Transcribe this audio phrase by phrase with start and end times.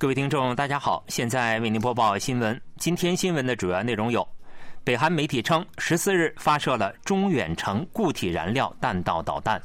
[0.00, 2.58] 各位听众，大家好，现在为您播报新闻。
[2.76, 4.26] 今天新闻的主要内容有：
[4.84, 9.60] 北韩媒体称，十四日发射了中远程固体燃料弹道导弹。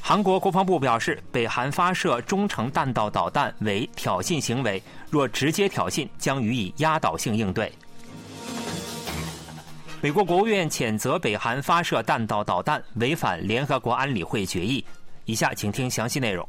[0.00, 7.72] 韩国国防部表示，北韩发射中程弹道导弹为挑衅行为，若直接挑衅，将予以压倒性应对。
[10.00, 14.84] 美国国务院谴责北韩发射弹道导弹违反联合国安理会决议。
[15.26, 16.46] 以下请听详细内容。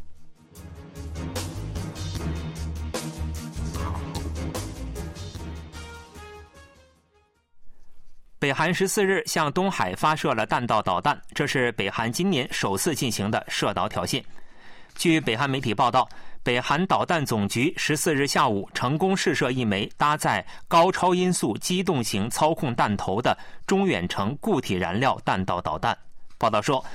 [8.40, 14.24] 北韩十四日向东海发射了弹道导弹，这是北韩今年首次进行的射导挑衅。
[14.96, 16.08] 据北韩媒体报道，
[16.44, 25.98] 北韩导弹总局十四日下午成功试射一枚搭载高超音速机动型操控弹头的中远程固体燃料弹道导弹。
[26.38, 26.86] 报道说。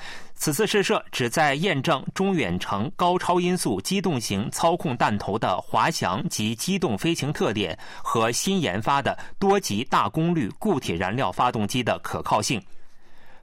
[0.42, 12.60] 此次试射旨在验证中远程高超音速机动型操控弹头的滑翔及机动飞行特点和新研发的多级大功率固体燃料发动机的可靠性。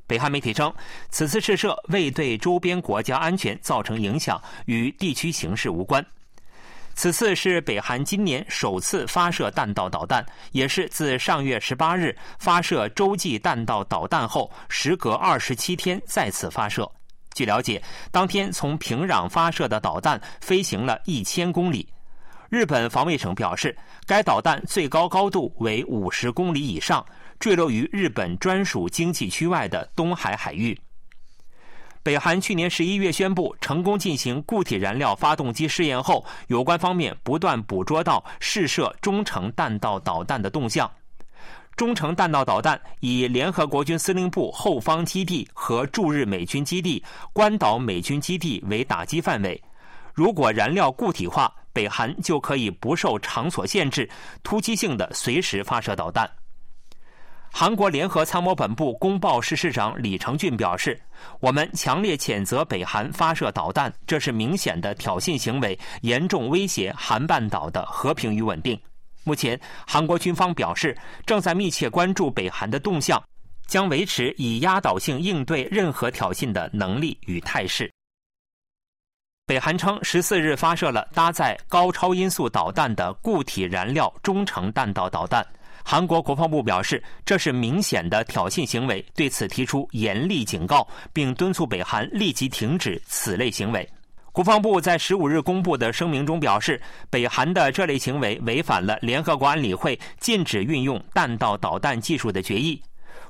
[0.08, 0.74] 北韩媒体称，
[1.10, 6.06] 此次试射未对周边国家安全造成影响，与地区形势无关。
[6.96, 16.92] 此次是北韩今年首次发射弹道导弹，也是自上月十八日发射洲际弹道导弹后，时隔二十七天再次发射。
[17.40, 21.88] 据了解，当天从平壤发射的导弹飞行了一千公里。
[22.50, 23.74] 日本防卫省表示，
[24.06, 27.06] 该导弹最高高度为五十公里以上，
[27.40, 30.78] 坠落于日本专属经济区外的东海海域。
[32.04, 40.92] 北韩去年十一月宣布成功进行固体燃料发动机试验后，有关方面不断捕捉到试射中程弹道导弹的动向。
[41.80, 49.64] 中程弹道导弹以联合国军司令部后方基地和驻日美军基地、关岛美军基地为打击范围。
[50.14, 54.10] 如果燃料固体化，北韩就可以不受场所限制，
[54.44, 56.30] 突击性的随时发射导弹。
[57.50, 61.02] 韩国联合参谋本部公报室室长李成俊表示
[61.40, 68.78] ：“我们强烈谴责北韩发射导弹，这是明显的挑衅行为，严重威胁韩半岛的和平与稳定。”
[69.30, 73.24] 目前，韩国军方表示正在密切关注北韩的动向，
[73.68, 77.94] 将维持以压倒性应对任何挑衅的能力与态势。
[79.46, 85.46] 北韩称，十四日发射了搭载高超音速导弹的固体燃料中程弹道导弹。
[85.86, 93.88] 韩国国防部表示，这是明显的挑衅行为，对此提出严厉警告，并敦促北韩立即停止此类行为。
[94.32, 96.80] 国防部在十五日公布的声明中表示，
[97.10, 102.82] 北韩的这类行为违反了联合国安理会禁止运用弹道导弹技术的决议。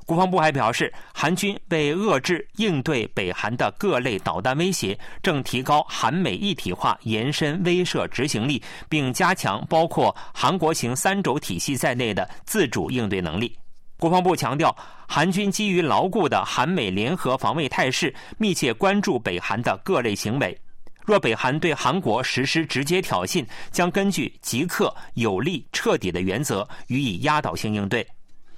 [0.06, 13.56] 国防部还表示，韩军为遏制应对北韩的各类导弹威胁，正提高韩美一体化延伸威慑执行力，并加强包括韩国型三轴体系在内的自主应对能力。
[13.98, 14.74] 国防部强调，
[15.06, 20.58] 韩军基于牢固的韩美联合防卫态势，密切关注北韩的各类行为。
[21.10, 28.06] 若北韩对韩国实施直接挑衅，将根据即刻、有力、彻底的原则予以压倒性应对。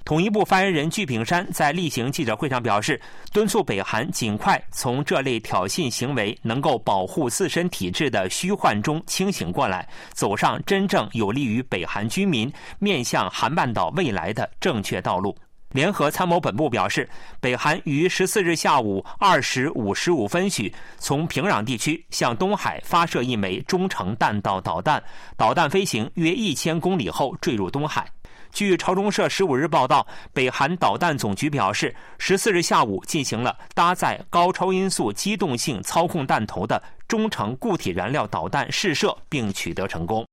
[0.05, 15.35] 统一部发言人具炳山在例行记者会上表示，敦促北韩尽快从这类挑衅行为能够保护自身体制的虚幻中清醒过来，走上真正有利于北韩居民面向韩半岛未来的正确道路。
[15.73, 17.09] 联合参谋本部表示，
[17.41, 25.03] 北韩于十四日下午二时五十五分许从平壤地区向东海发射一枚中程弹道导弹，
[25.35, 28.07] 导弹飞行约一千公里后坠入东海。
[28.51, 40.23] 据朝中社十五日报道，北韩导弹总局表示，十四日下午进行了搭载高超音速机动性操控弹头的中程固体燃料导弹试射，并取得成功。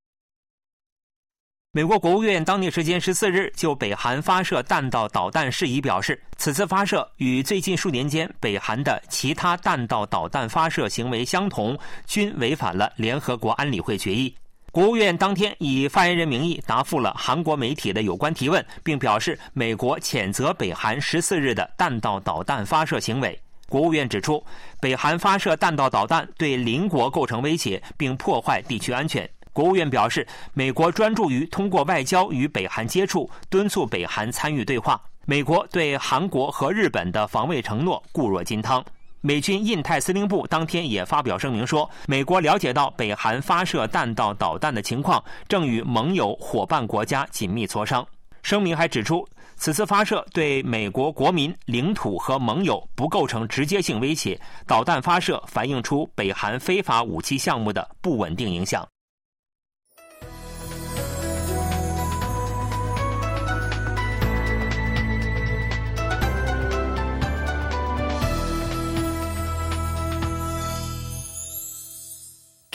[1.73, 11.79] 美国国务院当地时间十四日就北韩发射弹道导弹事宜表示，此次发射与最近数年间北韩的其他弹道导弹发射行为相同，
[12.09, 14.35] 均违反了联合国安理会决议。
[14.73, 23.41] 国务院当天以发言人名义答复了韩国媒体的有关提问，并表示美国谴责北韩十四日的弹道导弹发射行为。
[23.69, 24.45] 国务院指出，
[24.81, 29.31] 北韩发射弹道导弹对邻国构成威胁，并破坏地区安全。
[29.53, 35.01] 国务院表示，美国专注于通过外交与北韩接触，敦促北韩参与对话。
[35.27, 38.85] 美国对韩国和日本的防卫承诺固若金汤。
[39.21, 48.05] 美军印太司令部当天也发表声明说，美国了解到北韩发射弹道导弹的情况，正与盟友伙伴国家紧密磋商。
[48.43, 54.41] 声明还指出，此次发射对美国国民、领土和盟友不构成直接性威胁。
[54.67, 58.89] 导弹发射反映出北韩非法武器项目的不稳定影响。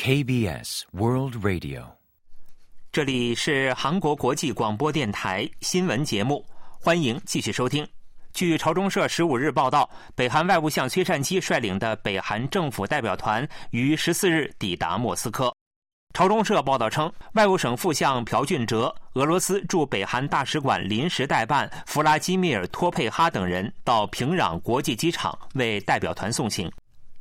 [0.06, 1.84] KBS World Radio，
[2.92, 6.46] 这里是韩国国际广播电台新闻节目，
[6.80, 7.84] 欢迎继续收听。
[8.31, 15.52] 据朝中社十五日报道，北韩外务相崔善基率领的北韩政府代表团于十四日抵达莫斯科。
[16.13, 26.72] 朝中社报道称，外务省副相朴俊哲、俄罗斯驻北韩大使馆临时代办弗拉基米尔·托佩哈等人到平壤国际机场为代表团送行。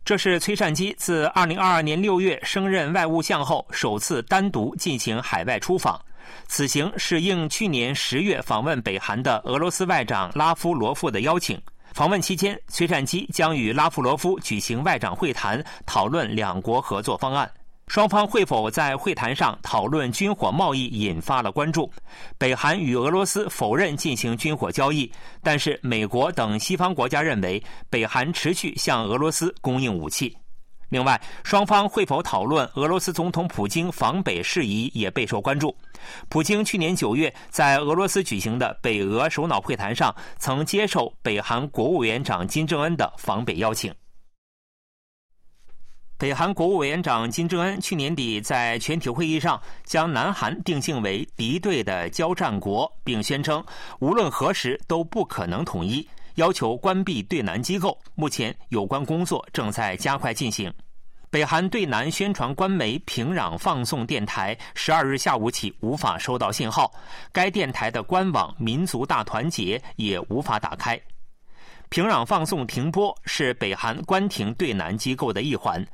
[0.05, 5.99] 这是崔善基自2022年6月升任外务相后首次单独进行海外出访。
[6.47, 11.59] 此行是应去年十月访问北韩的俄罗斯外长拉夫罗夫的邀请。
[11.95, 17.51] 访问期间，崔善基将与拉夫罗夫举行外长会谈，讨论两国合作方案。
[17.87, 21.91] 双方会否在会谈上讨论军火贸易引发了关注。
[22.39, 25.11] 北韩与俄罗斯否认进行军火交易，
[25.43, 30.37] 但是美国等西方国家认为北韩持续向俄罗斯供应武器。
[30.91, 35.75] 另外，双方会否讨论俄罗斯总统普京访北事宜也备受关注。
[36.29, 43.93] 普京去年九月在俄罗斯举行的北俄首脑会谈上，曾接受北韩国务委员长金正恩的访北邀请。
[46.17, 53.63] 北韩国务委员长金正恩去年底在全体会议上将南韩定性为敌对的交战国，并宣称
[53.99, 57.99] 无论何时都不可能统一，要求关闭对南机构。
[58.15, 60.73] 目前有关工作正在加快进行。
[61.31, 66.93] 北韩对南宣传官媒平壤放送电台十二日下午起无法收到信号，
[67.33, 70.99] 该电台的官网“民族大团结”也无法打开。
[71.89, 75.85] 平壤放送停播是北韩关停对南机构的一环。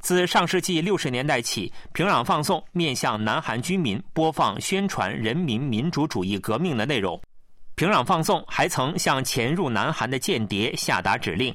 [0.00, 7.20] 自上世纪六十年代起，平壤放送面向南韩居民播放宣传人民民主主义革命的内容。
[7.74, 11.54] 平壤放送还曾向潜入南韩的间谍下达指令。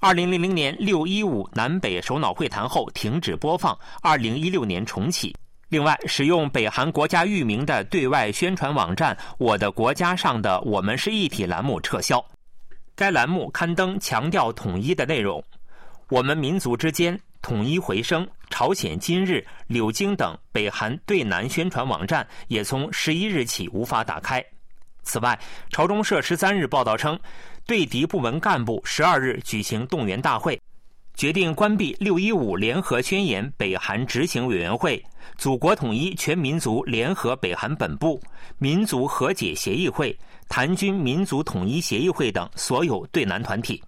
[0.00, 5.34] 二零零零年六一五南北首脑会谈后停止播放，二零一六年重启。
[5.68, 12.24] 另外，使用北韩国家域名的对外宣传网站“我的国家”上的“我们是一体”栏目撤销。
[12.94, 15.42] 该栏目刊登强调统一的内容，
[16.08, 17.18] 我们民族之间。
[17.46, 24.44] 统一回声、朝鲜今日、柳京等北韩对南宣传网站也从十一日起无法打开。
[25.04, 25.38] 此外，
[25.70, 27.16] 朝中社十三日报道称，
[27.64, 30.60] 对敌部门干部十二日举行动员大会，
[31.14, 35.00] 决定关闭六一五联合宣言北韩执行委员会、
[35.38, 38.20] 祖国统一全民族联合北韩本部、
[38.58, 43.80] 民族和解协议会、谭军民族统一协议会等所有对南团体。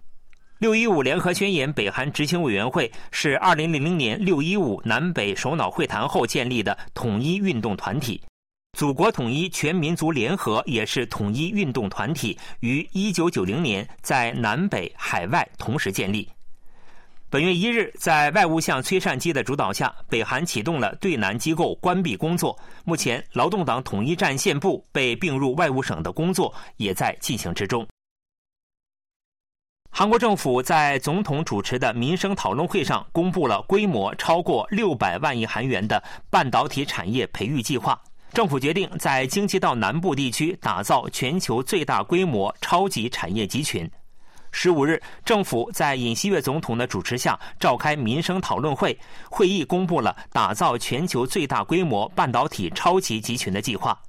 [0.59, 8.21] 六一五联合宣言北韩执行委员会是二零零零年六一五南北首脑会谈后建立的统一运动团体，
[8.77, 16.27] 祖国统一全民族联合也是统一运动团体，于一九九零年在南北海外同时建立。
[17.29, 22.53] 本月一日，在外务相崔善基的主导下，北韩启动了对南机构关闭工作。
[22.83, 27.87] 目前，劳动党统一战线部被并入外务省的工作也在进行之中。
[29.99, 38.01] 韩国政府在总统主持的民生讨论会上公布了规模超过六百万亿韩元的半导体产业培育计划。
[38.31, 43.91] 政府决定在京畿道南部地区打造全球最大规模超级产业集群。
[44.51, 48.97] 十五日，政府在尹锡悦总统的主持下召开民生讨论会，
[49.29, 53.99] 会议公布了打造全球最大规模半导体超级集群的计划。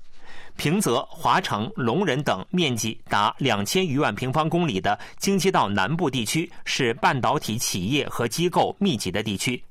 [0.61, 9.65] 平泽、华城、龙仁等面积达两千余万平方公里的京畿道南部地区是半导体企业和机构密集的地区。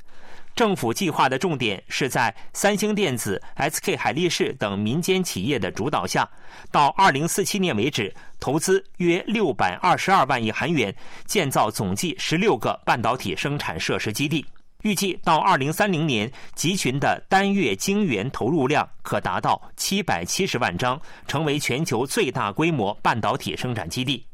[0.55, 6.27] 政府计划的重点是在三星电子、SK 海力士等民间企业的主导下，
[6.71, 10.91] 到二零四七年为止，投资约六百二十二万亿韩元，
[11.27, 14.43] 建造总计十六个半导体生产设施基地。
[14.83, 24.25] 预计到二零三零年，集群的单月晶圆投入量可达到七百七十万张，成为全球最大规模半导体生产基地。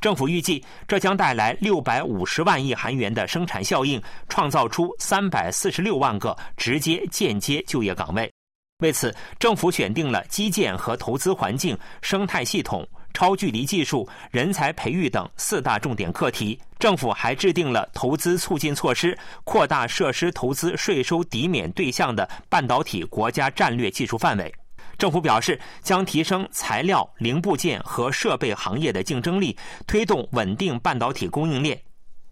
[0.00, 8.32] 政府预计，这将带来六百五十万亿韩元的生产效应，创造出三百四十六万个直接、间接就业岗位。
[8.78, 12.88] 为此，政府选定了基建和投资环境、生态系统。
[13.12, 24.52] 超距离技术、人才培育等四大重点课题，政府还制定了投资促进措施，扩大设施投资税收抵免对象的半导体国家战略技术范围。
[24.98, 31.80] 政府表示，将提升材料、零部件和设备行业的竞争力，推动稳定半导体供应链。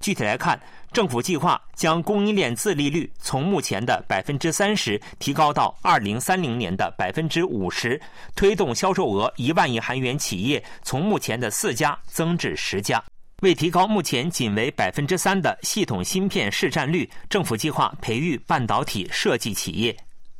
[0.00, 0.58] 具体来看，
[0.92, 8.00] 政府计划将供应链自利率从目前的百分之三十提高到二零三零年的百分之五十，
[8.34, 13.02] 推动销售额一万亿韩元企业从目前的四家增至十家。
[13.42, 19.94] 为提高目前仅为百分之三的系统芯片市占率，政府计划培育半导体设计企业。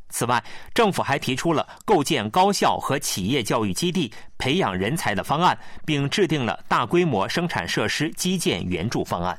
[0.09, 0.43] 此外，
[0.75, 9.39] 政府还提出了构建高校和企业教育基地、培养人才的方案，并制定了大规模生产设施基建援助方案。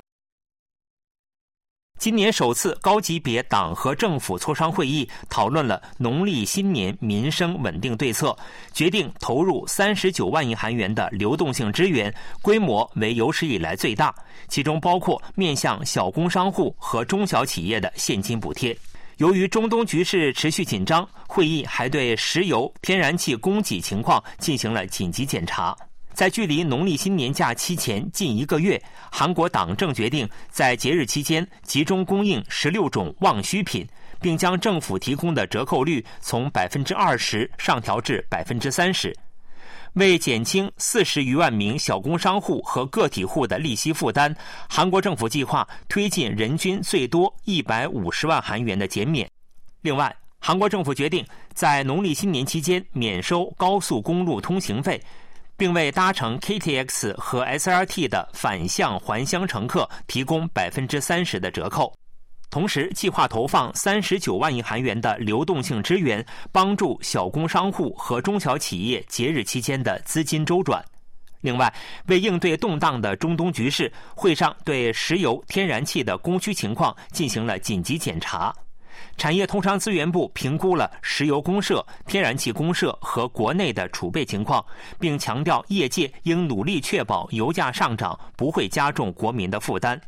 [2.02, 8.36] 今年首次高级别党和政府磋商会议讨论了农历新年民生稳定对策，
[8.74, 14.12] 决定投入三十九万亿韩元的流动性支援，规模为有史以来最大，
[14.48, 18.76] 其中包括面向小工商户和中小企业的现金补贴。
[19.18, 25.78] 由于中东局势持续紧张，会议还对石油、天然气供给情况进行了紧急检查。
[26.14, 33.88] 在距离农历新年假期前近一个月，韩国党政决定在节日期间集中供应十六种旺需品，
[34.20, 39.16] 并将政府提供的折扣率从百分之二十上调至百分之三十。
[39.94, 44.34] 为减轻四十余万名小工商户和个体户的利息负担，
[44.70, 49.30] 韩国政府计划推进人均最多一百五十万韩元的减免。
[49.82, 55.02] 另外，韩国政府决定在农历新年期间免收高速公路通行费。
[55.58, 61.94] 并为搭乘 KTX 和 SRT 的反向还乡乘客提供百分之三十的折扣，
[62.50, 70.84] 同时计划投放三十九万亿韩元的流动性支援，帮助小工商户和中小企业节日期间的资金周转。
[71.42, 71.74] 另外，
[72.08, 78.54] 为应对动荡的中东局势，会上对石油、天然气的供需情况进行了紧急检查。
[79.22, 84.66] 产业通商资源部评估了石油公社、天然气公社和国内的储备情况，
[85.00, 90.02] 并强调业界应努力确保油价上涨不会加重国民的负担。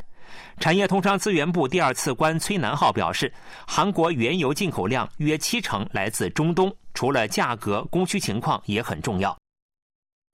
[0.59, 3.31] 产业通商资源部第二次官崔南浩表示，
[3.67, 9.37] 韩国原油进口量约七成来自中东，除了价格，供需情况也很重要。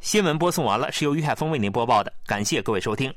[0.01, 3.13] 新闻播送完了，是由于海峰为您播报的，感谢各位收听。